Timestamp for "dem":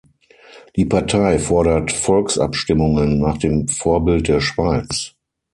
3.37-3.67